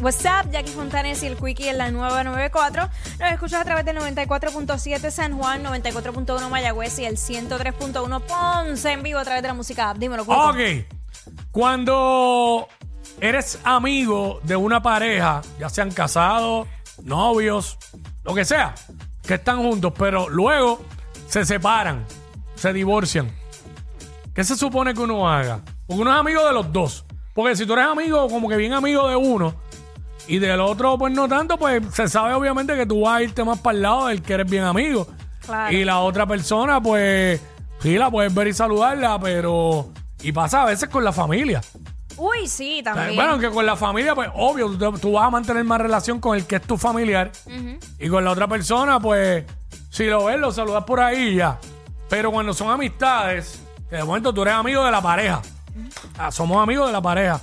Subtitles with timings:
[0.00, 2.88] What's up, Jackie Fontanes y el Quickie en la nueva 94.
[3.18, 9.02] Nos escuchas a través del 94.7 San Juan, 94.1 Mayagüez y el 103.1 Ponce en
[9.02, 9.98] vivo a través de la música app.
[9.98, 10.86] Dímelo, Quickie.
[10.86, 11.42] Ok.
[11.50, 12.66] Cuando
[13.20, 16.66] eres amigo de una pareja, ya sean casados,
[17.02, 17.76] novios,
[18.24, 18.74] lo que sea,
[19.26, 20.82] que están juntos, pero luego
[21.28, 22.06] se separan,
[22.54, 23.30] se divorcian.
[24.34, 25.60] ¿Qué se supone que uno haga?
[25.86, 27.04] Porque uno es amigo de los dos.
[27.34, 29.54] Porque si tú eres amigo, como que bien amigo de uno,
[30.26, 33.44] y del otro, pues no tanto, pues se sabe obviamente que tú vas a irte
[33.44, 35.06] más para el lado del que eres bien amigo.
[35.44, 35.76] Claro.
[35.76, 37.40] Y la otra persona, pues,
[37.80, 39.88] sí, la puedes ver y saludarla, pero.
[40.22, 41.62] Y pasa a veces con la familia.
[42.16, 43.16] Uy, sí, también.
[43.16, 46.36] Bueno, que con la familia, pues obvio, tú, tú vas a mantener más relación con
[46.36, 47.32] el que es tu familiar.
[47.98, 49.44] Y con la otra persona, pues,
[49.90, 51.58] si lo ves, lo saludas por ahí ya.
[52.10, 55.40] Pero cuando son amistades, que de momento tú eres amigo de la pareja.
[56.18, 57.40] Ah, somos amigos de la pareja.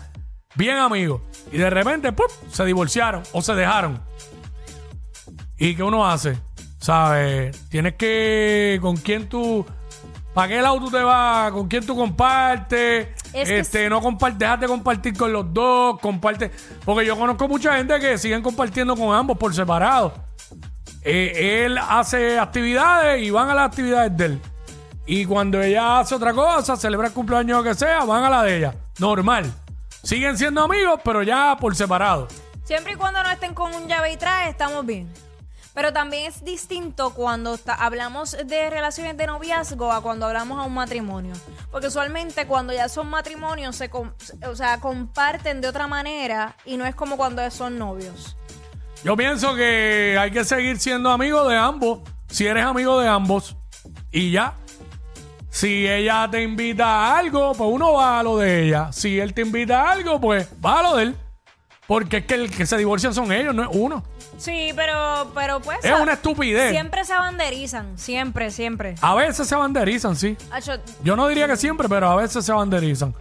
[0.55, 1.21] Bien amigos.
[1.51, 2.27] Y de repente, ¡pum!
[2.51, 3.99] se divorciaron o se dejaron.
[5.57, 6.37] ¿Y qué uno hace?
[6.79, 7.57] ¿Sabes?
[7.69, 8.79] Tienes que.
[8.81, 9.65] ¿Con quién tú.?
[10.33, 11.51] ¿Para qué lado tú te vas?
[11.51, 13.07] ¿Con quién tú compartes?
[13.33, 16.51] Es que este, no compartes, dejas de compartir con los dos, comparte.
[16.85, 20.13] Porque yo conozco mucha gente que siguen compartiendo con ambos por separado.
[21.01, 24.41] Eh, él hace actividades y van a las actividades de él.
[25.07, 28.43] Y cuando ella hace otra cosa, celebra el cumpleaños o que sea, van a la
[28.43, 28.75] de ella.
[28.99, 29.51] Normal.
[30.07, 32.29] Siguen siendo amigos, pero ya por separado.
[32.63, 35.11] Siempre y cuando no estén con un llave y trae, estamos bien.
[35.73, 40.63] Pero también es distinto cuando está- hablamos de relaciones de noviazgo a cuando hablamos a
[40.63, 41.33] un matrimonio.
[41.71, 44.13] Porque usualmente cuando ya son matrimonios, se com-
[44.49, 48.37] o sea, comparten de otra manera y no es como cuando son novios.
[49.03, 51.99] Yo pienso que hay que seguir siendo amigo de ambos.
[52.29, 53.57] Si eres amigo de ambos.
[54.09, 54.53] Y ya.
[55.57, 58.91] Si ella te invita a algo, pues uno va a lo de ella.
[58.91, 61.15] Si él te invita a algo, pues va a lo de él.
[61.87, 64.03] Porque es que el que se divorcian son ellos, no es uno.
[64.37, 65.83] Sí, pero, pero pues...
[65.83, 66.69] Es una estupidez.
[66.69, 68.93] Siempre se abanderizan, siempre, siempre.
[69.01, 70.37] A veces se banderizan, sí.
[70.51, 70.73] Acho,
[71.03, 73.15] Yo no diría que siempre, pero a veces se banderizan.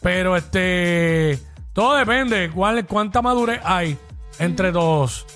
[0.00, 1.40] Pero este.
[1.72, 3.98] Todo depende de cuál, cuánta madurez hay
[4.38, 5.26] entre todos.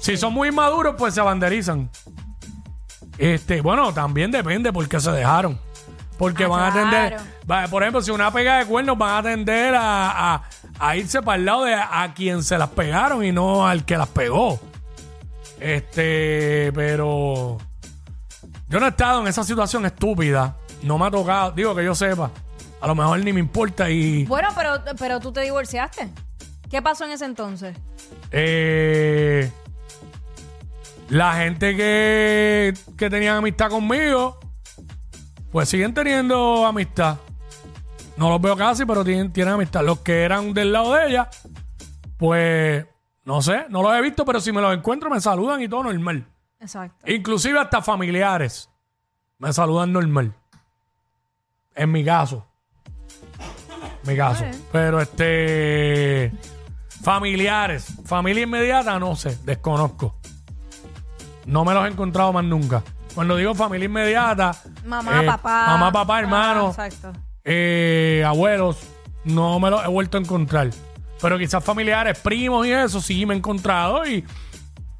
[0.00, 1.88] Si son muy maduros, pues se banderizan.
[3.18, 5.58] Este, bueno, también depende porque se dejaron.
[6.18, 6.90] Porque Ah, van a claro.
[6.90, 7.20] tender.
[7.50, 10.42] va- por ejemplo, si una pega de cuernos, van a tender a, a-
[10.78, 13.96] a irse para el lado de a quien se las pegaron y no al que
[13.96, 14.60] las pegó.
[15.60, 17.58] Este, pero.
[18.68, 20.56] Yo no he estado en esa situación estúpida.
[20.82, 22.30] No me ha tocado, digo que yo sepa.
[22.80, 24.24] A lo mejor ni me importa y.
[24.26, 26.08] bueno, pero, pero tú te divorciaste.
[26.70, 27.76] ¿Qué pasó en ese entonces?
[28.30, 29.50] eh,
[31.08, 34.38] la gente que, que tenían amistad conmigo,
[35.52, 37.18] pues siguen teniendo amistad.
[38.16, 39.84] No los veo casi, pero tienen, tienen amistad.
[39.84, 41.28] Los que eran del lado de ella,
[42.16, 42.86] pues
[43.24, 45.84] no sé, no los he visto, pero si me los encuentro me saludan y todo
[45.84, 46.26] normal.
[46.60, 47.10] Exacto.
[47.10, 48.70] Inclusive hasta familiares
[49.38, 50.34] me saludan normal.
[51.74, 52.46] En mi caso.
[54.04, 54.44] Mi caso.
[54.70, 56.32] Pero este.
[57.02, 57.86] Familiares.
[58.04, 59.38] Familia inmediata, no sé.
[59.44, 60.16] Desconozco.
[61.46, 62.82] No me los he encontrado más nunca.
[63.14, 64.54] Cuando digo familia inmediata.
[64.84, 65.66] Mamá, eh, papá.
[65.68, 66.68] Mamá, papá, Ah, hermano.
[66.70, 67.12] exacto.
[67.44, 68.78] eh, abuelos.
[69.24, 70.70] No me los he vuelto a encontrar.
[71.20, 74.24] Pero quizás familiares, primos y eso, sí me he encontrado y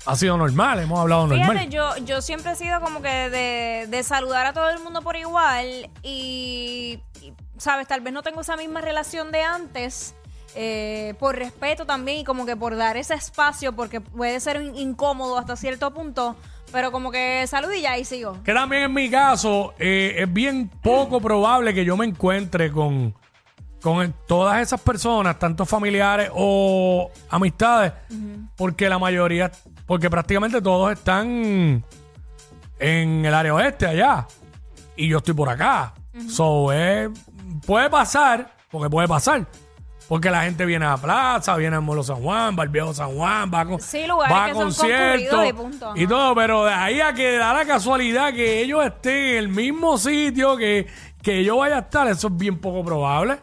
[0.07, 0.81] ha sido normal.
[0.81, 1.69] Hemos hablado normal.
[1.69, 5.17] Yo, yo siempre he sido como que de, de saludar a todo el mundo por
[5.17, 10.15] igual y, y, sabes, tal vez no tengo esa misma relación de antes,
[10.55, 14.77] eh, por respeto también y como que por dar ese espacio, porque puede ser in-
[14.77, 16.37] incómodo hasta cierto punto,
[16.73, 18.43] pero como que salud y ya y sigo.
[18.45, 23.15] Que también en mi caso eh, es bien poco probable que yo me encuentre con,
[23.83, 27.93] con todas esas personas, tanto familiares o amistades,
[28.57, 29.51] porque la mayoría,
[29.87, 31.85] porque prácticamente todos están
[32.79, 34.27] en el área oeste allá
[34.97, 35.95] y yo estoy por acá.
[36.29, 37.11] So, eh,
[37.67, 39.47] puede pasar, porque puede pasar.
[40.09, 42.93] Porque la gente viene a la plaza, viene al Molo San Juan, va al viejo
[42.93, 46.09] San Juan, va con, Sí, lugares va a son conciertos y punto, y ajá.
[46.09, 49.97] todo, pero de ahí a que da la casualidad que ellos estén en el mismo
[49.97, 50.87] sitio que,
[51.23, 53.39] que yo vaya a estar, eso es bien poco probable.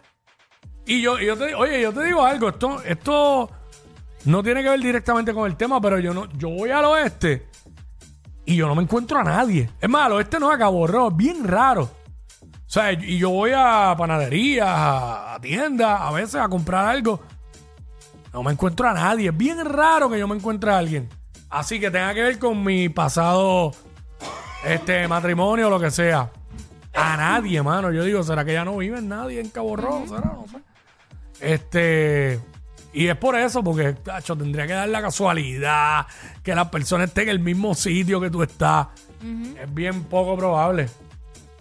[0.86, 3.50] Y yo, yo te, oye, yo te digo algo, esto, esto
[4.26, 7.48] no tiene que ver directamente con el tema, pero yo no, yo voy al oeste
[8.46, 9.70] y yo no me encuentro a nadie.
[9.80, 11.90] Es más, al oeste no es a Cabo Rojo, es bien raro.
[12.72, 17.20] O sea, y yo voy a panaderías, a, a tiendas, a veces a comprar algo.
[18.32, 19.28] No me encuentro a nadie.
[19.28, 21.10] Es bien raro que yo me encuentre a alguien.
[21.50, 23.74] Así que tenga que ver con mi pasado
[24.64, 26.32] este matrimonio o lo que sea.
[26.94, 27.92] A nadie, mano.
[27.92, 30.06] Yo digo, ¿será que ya no vive nadie en Cabo Rojo?
[30.08, 30.34] ¿Será?
[30.34, 30.58] No sé.
[31.42, 32.40] Este.
[32.94, 36.08] Y es por eso, porque, tacho, tendría que dar la casualidad
[36.42, 38.88] que la persona esté en el mismo sitio que tú estás.
[39.62, 40.88] Es bien poco probable.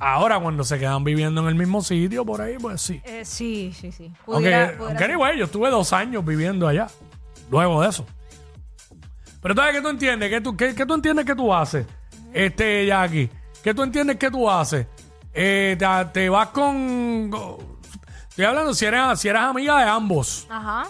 [0.00, 3.00] Ahora, cuando se quedan viviendo en el mismo sitio, por ahí, pues sí.
[3.04, 4.04] Eh, sí, sí, sí.
[4.26, 5.10] Aunque, Pudiera- aunque pudiera ser.
[5.10, 6.86] anyway, yo estuve dos años viviendo allá.
[7.50, 8.06] Luego de eso.
[9.42, 10.30] Pero entonces, ¿qué tú entiendes?
[10.30, 11.86] ¿Qué tú, qué, qué tú entiendes que tú haces?
[12.32, 13.28] Este, Jackie.
[13.62, 14.86] ¿Qué tú entiendes que tú haces?
[15.34, 17.30] Eh, te, te vas con...
[18.30, 20.46] Estoy hablando si eres, si eres amiga de ambos.
[20.48, 20.84] Ajá.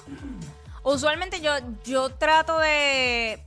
[0.84, 1.52] Usualmente yo,
[1.84, 3.42] yo trato de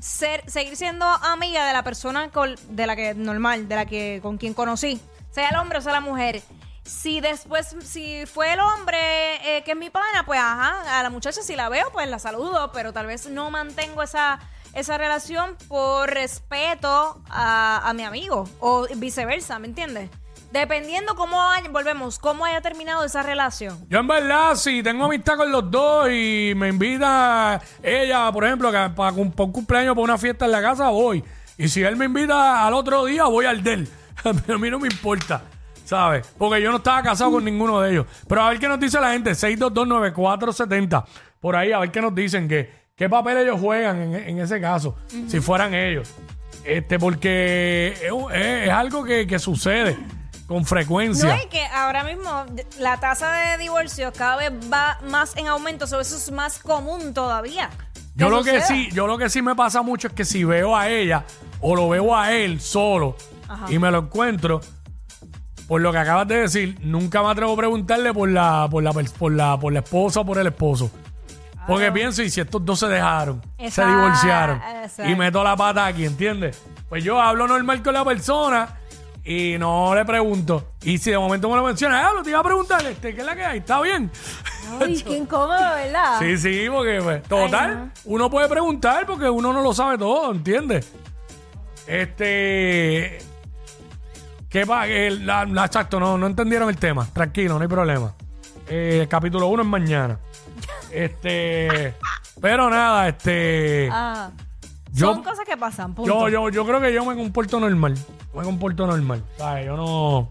[0.00, 4.20] ser, seguir siendo amiga de la persona col- de la que normal, de la que
[4.22, 5.00] con quien conocí,
[5.30, 6.42] sea el hombre o sea la mujer.
[6.84, 8.96] Si después, si fue el hombre
[9.56, 12.18] eh, que es mi pana, pues ajá, a la muchacha si la veo, pues la
[12.20, 14.38] saludo, pero tal vez no mantengo esa,
[14.72, 20.10] esa relación por respeto a, a mi amigo o viceversa, ¿me entiendes?
[20.60, 23.78] Dependiendo cómo haya, volvemos, cómo haya terminado esa relación.
[23.90, 28.72] Yo en verdad, si tengo amistad con los dos y me invita ella, por ejemplo,
[28.72, 31.22] que para, un, para un cumpleaños, para una fiesta en la casa, voy.
[31.58, 33.88] Y si él me invita al otro día, voy al de él.
[34.24, 35.42] a mí no me importa,
[35.84, 36.26] ¿sabes?
[36.38, 38.06] Porque yo no estaba casado con ninguno de ellos.
[38.26, 41.04] Pero a ver qué nos dice la gente, 6229470.
[41.40, 44.58] Por ahí, a ver qué nos dicen, que, qué papel ellos juegan en, en ese
[44.60, 44.96] caso,
[45.28, 46.10] si fueran ellos.
[46.64, 49.96] Este, porque es, un- es- es algo que, que sucede
[50.46, 51.36] con frecuencia.
[51.36, 52.46] No, y que ahora mismo
[52.78, 57.12] la tasa de divorcios cada vez va más en aumento, so eso es más común
[57.14, 57.70] todavía.
[58.14, 60.74] Yo lo que sí, yo lo que sí me pasa mucho es que si veo
[60.74, 61.24] a ella
[61.60, 63.14] o lo veo a él solo
[63.46, 63.66] Ajá.
[63.70, 64.62] y me lo encuentro,
[65.68, 68.92] por lo que acabas de decir, nunca me atrevo a preguntarle por la, por la,
[68.92, 70.90] por la, por la esposa o por el esposo.
[71.66, 75.10] Porque pienso, y si estos dos se dejaron, se divorciaron exacto.
[75.10, 76.62] y meto la pata aquí, ¿entiendes?
[76.88, 78.68] Pues yo hablo normal con la persona
[79.26, 80.72] y no le pregunto.
[80.82, 83.20] Y si de momento me lo menciona, ah, lo te iba a preguntar, este, ¿qué
[83.20, 83.58] es la que hay?
[83.58, 84.10] ¿Está bien?
[84.80, 86.18] Ay, qué incómodo, ¿verdad?
[86.20, 87.90] Sí, sí, porque pues, total, Ay, no.
[88.04, 90.90] uno puede preguntar porque uno no lo sabe todo, ¿entiendes?
[91.86, 93.18] Este.
[94.48, 94.86] ¿Qué va?
[94.86, 97.06] El- La, la- exacto, no, no entendieron el tema.
[97.12, 98.14] Tranquilo, no hay problema.
[98.68, 100.18] Eh, capítulo 1 es mañana.
[100.90, 101.94] Este.
[102.40, 103.88] Pero nada, este.
[103.92, 104.30] Ah,
[104.96, 106.10] yo, son cosas que pasan, punto.
[106.10, 107.94] yo, yo, yo creo que yo me comporto normal.
[108.34, 109.22] Me comporto normal.
[109.36, 109.66] ¿sabes?
[109.66, 110.30] Yo no.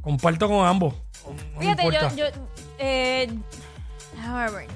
[0.00, 0.94] Comparto con ambos.
[1.24, 2.14] No me Fíjate, yo, importa.
[2.14, 2.24] yo,
[2.78, 3.28] eh,
[4.52, 4.66] ver.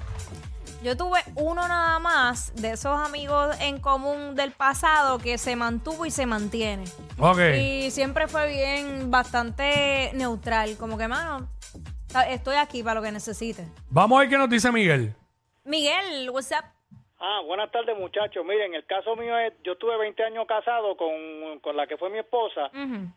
[0.82, 6.06] Yo tuve uno nada más de esos amigos en común del pasado que se mantuvo
[6.06, 6.84] y se mantiene.
[7.18, 7.38] Ok.
[7.56, 10.76] Y siempre fue bien, bastante neutral.
[10.76, 11.48] Como que, mano,
[12.28, 13.66] estoy aquí para lo que necesites.
[13.90, 15.14] Vamos a ver qué nos dice Miguel.
[15.64, 16.64] Miguel, what's up?
[17.24, 18.44] Ah, buenas tardes muchachos.
[18.44, 22.10] Miren, el caso mío es, yo tuve 20 años casado con, con la que fue
[22.10, 22.69] mi esposa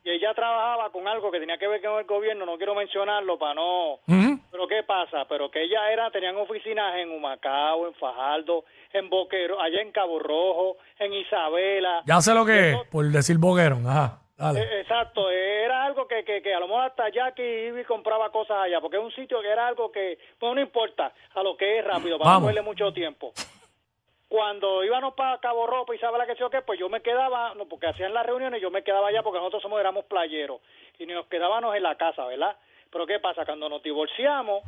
[0.04, 3.40] y ella trabajaba con algo que tenía que ver con el gobierno, no quiero mencionarlo
[3.40, 4.00] para no...
[4.52, 5.25] Pero ¿qué pasa?
[5.28, 10.19] Pero que ella era, tenían oficinas en Humacao, en Fajardo, en Boquero, allá en Cabo
[10.19, 12.04] Rojo, en Isabela.
[12.06, 13.78] Ya sé lo que es, por decir boguero.
[13.88, 14.62] Ajá, dale.
[14.62, 18.31] Eh, Exacto, era algo que, que, que a lo mejor hasta Jackie iba y compraba
[18.31, 21.57] cosas allá, porque es un sitio que era algo que, pues no importa, a lo
[21.57, 22.42] que es rápido, para Vamos.
[22.44, 23.34] no cogerle mucho tiempo.
[24.36, 27.54] Cuando íbamos para Cabo Ropa y Isabela, que sé yo qué, pues yo me quedaba,
[27.56, 30.60] no, porque hacían las reuniones, yo me quedaba allá porque nosotros somos, éramos playeros,
[31.00, 32.58] y nos quedábamos en la casa, ¿verdad?
[32.92, 33.46] Pero ¿qué pasa?
[33.46, 34.62] Cuando nos divorciamos,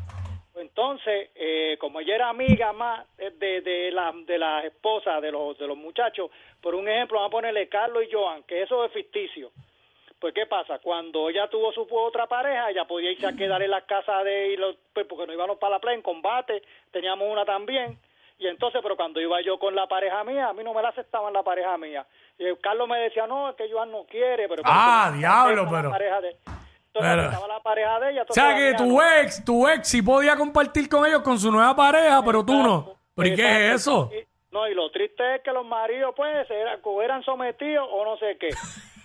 [0.53, 5.33] pues entonces, eh, como ella era amiga más de, de, la, de las esposas de
[5.33, 8.85] los, de los muchachos, por un ejemplo, vamos a ponerle Carlos y Joan, que eso
[8.85, 9.51] es ficticio.
[10.17, 10.79] Pues, ¿qué pasa?
[10.79, 14.57] Cuando ella tuvo su otra pareja, ella podía irse a quedar en la casa de
[14.93, 17.99] pues, porque nos íbamos para la playa en combate, teníamos una también.
[18.39, 20.89] Y entonces, pero cuando iba yo con la pareja mía, a mí no me la
[20.89, 22.05] aceptaban la pareja mía.
[22.37, 24.47] Y el Carlos me decía, no, es que Joan no quiere.
[24.47, 26.37] pero Ah, diablo, pero- pareja de-
[26.93, 28.25] Pero- estaba la pareja de ella.
[28.27, 29.03] O sea que tu no.
[29.03, 32.93] ex, tu ex sí podía compartir con ellos con su nueva pareja, pero tú no.
[33.15, 34.09] ¿Pero y qué es eso?
[34.13, 38.17] Y- no, y lo triste es que los maridos, pues, eran, eran sometidos o no
[38.17, 38.49] sé qué.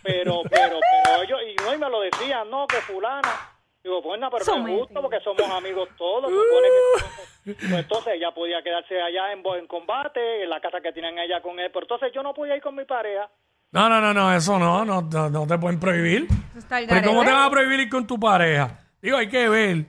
[0.03, 3.51] Pero, pero, pero ellos, y no, y me lo decían, no, que fulana.
[3.83, 6.31] Digo, pues, no, pero no es justo porque somos amigos todos.
[6.31, 11.19] supone que- pues entonces ella podía quedarse allá en, combate, en la casa que tienen
[11.19, 11.71] allá con él.
[11.73, 13.29] Pero entonces yo no podía ir con mi pareja.
[13.73, 16.29] No, no, no, no, eso no, no, no, no te pueden prohibir.
[16.69, 18.79] Pero ¿cómo te van a prohibir ir con tu pareja?
[19.01, 19.87] Digo, hay que ver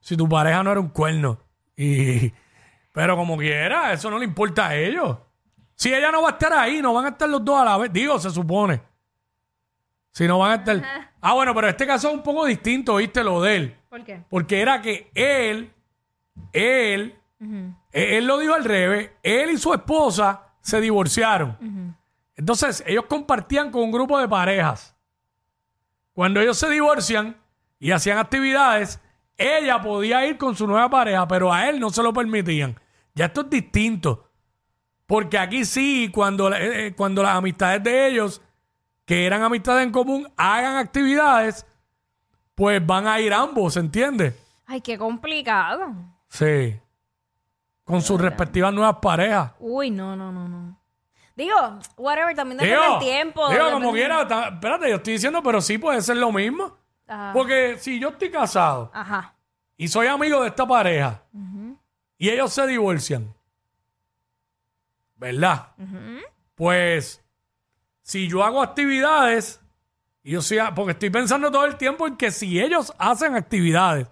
[0.00, 1.38] si tu pareja no era un cuerno.
[1.76, 2.32] Y,
[2.92, 5.18] pero como quiera, eso no le importa a ellos.
[5.74, 7.76] Si ella no va a estar ahí, no van a estar los dos a la
[7.76, 7.92] vez.
[7.92, 8.80] Digo, se supone.
[10.12, 10.82] Si no van a estar.
[11.20, 13.22] Ah, bueno, pero este caso es un poco distinto, ¿viste?
[13.22, 13.76] Lo de él.
[13.90, 14.22] ¿Por qué?
[14.30, 15.70] Porque era que él,
[16.52, 21.96] él, él, él lo dijo al revés, él y su esposa se divorciaron.
[22.34, 24.96] Entonces, ellos compartían con un grupo de parejas.
[26.12, 27.36] Cuando ellos se divorcian
[27.78, 29.00] y hacían actividades,
[29.36, 32.78] ella podía ir con su nueva pareja, pero a él no se lo permitían.
[33.14, 34.28] Ya esto es distinto.
[35.06, 38.42] Porque aquí sí, cuando, eh, eh, cuando las amistades de ellos,
[39.04, 41.64] que eran amistades en común, hagan actividades,
[42.54, 44.34] pues van a ir ambos, ¿entiendes?
[44.66, 45.94] Ay, qué complicado.
[46.28, 46.78] Sí.
[47.84, 49.52] Con sus respectivas nuevas parejas.
[49.60, 50.80] Uy, no, no, no, no.
[51.36, 51.54] Digo,
[51.96, 53.48] whatever, también depende Digo, del tiempo.
[53.50, 56.76] digo, como quiera, ta- espérate, yo estoy diciendo, pero sí puede ser lo mismo.
[57.06, 57.32] Ajá.
[57.32, 59.34] Porque si yo estoy casado Ajá.
[59.76, 61.22] y soy amigo de esta pareja
[62.18, 63.32] y ellos se divorcian,
[65.16, 65.68] ¿verdad?
[66.54, 67.22] Pues
[68.02, 69.60] si yo hago actividades,
[70.22, 74.08] y yo sea, porque estoy pensando todo el tiempo en que si ellos hacen actividades,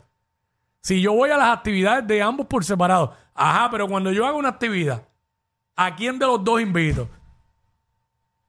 [0.84, 4.36] si yo voy a las actividades de ambos por separado, ajá, pero cuando yo hago
[4.36, 5.00] una actividad,
[5.74, 7.08] ¿a quién de los dos invito?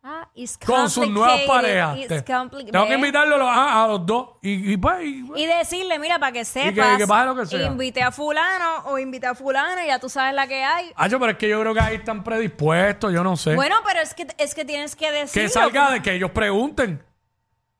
[0.04, 1.98] Ah, it's Con sus nuevas parejas.
[1.98, 2.50] it's Tengo
[2.88, 4.28] que invitarlo a, a los dos.
[4.44, 7.66] Y, y pues, y- Y decirle, mira, para que sepas, que pase lo que sea.
[7.68, 10.92] invité a fulano o invité a fulana, ya tú sabes la que hay.
[10.96, 13.56] Acho, pero es que yo creo que ahí están predispuestos, yo no sé.
[13.56, 15.48] Bueno, pero es que, es que tienes que decirlo.
[15.48, 17.02] que salga de que ellos pregunten.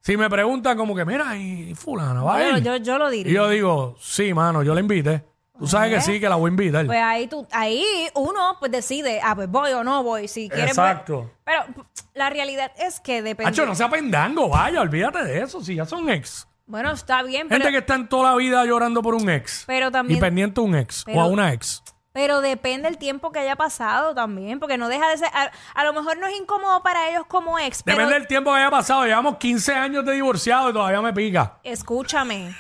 [0.06, 2.64] Si me preguntan como que, mira, y fulana, va a Bueno, ir?
[2.64, 3.34] yo, yo lo Y diría.
[3.34, 5.24] yo digo, sí, mano, yo la invité.
[5.58, 6.86] Tú sabes que sí, que la voy a invitar.
[6.86, 7.84] Pues ahí tú, ahí
[8.14, 10.70] uno pues decide, ah, pues voy o no voy, si quieres.
[10.72, 11.32] Exacto.
[11.44, 13.50] pues- pero p- la realidad es que depende.
[13.50, 16.48] Acho, no sea pendango, vaya, olvídate de eso, si ya son ex.
[16.68, 19.64] Bueno, está bien, Gente pero, que está en toda la vida llorando por un ex.
[19.66, 21.82] pero y también, pendiente a un ex o pero- a una ex.
[22.16, 25.84] Pero depende el tiempo que haya pasado también, porque no deja de ser, a, a
[25.84, 28.72] lo mejor no es incómodo para ellos como ex, pero Depende del tiempo que haya
[28.72, 29.04] pasado.
[29.04, 31.60] Llevamos 15 años de divorciado y todavía me pica.
[31.62, 32.56] escúchame.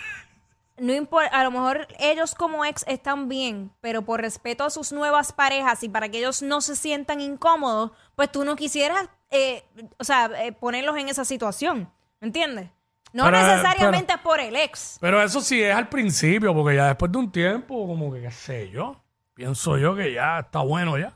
[0.78, 4.92] No importa, a lo mejor ellos como ex están bien, pero por respeto a sus
[4.92, 9.64] nuevas parejas y para que ellos no se sientan incómodos, pues tú no quisieras, eh,
[9.98, 12.72] o sea, eh, ponerlos en esa situación, ¿me entiendes?
[13.14, 14.98] No Pero, eh, necesariamente es por el ex.
[15.00, 18.32] Pero eso sí es al principio, porque ya después de un tiempo, como que qué
[18.32, 19.02] sé yo,
[19.36, 21.14] pienso yo que ya está bueno ya.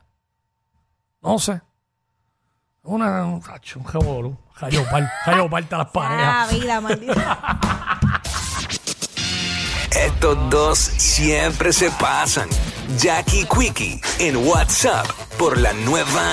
[1.22, 1.62] No sé.
[2.84, 4.38] Una, un, un revolú.
[4.60, 6.54] Rayo par, rayo parte a las Ah, parejas.
[6.60, 7.60] vida, maldita.
[9.92, 12.48] Estos dos siempre se pasan.
[12.98, 15.06] Jackie Quickie en WhatsApp
[15.38, 16.28] por la nueva